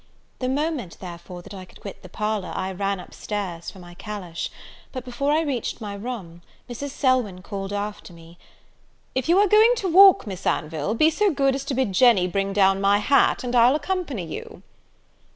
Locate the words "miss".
10.25-10.47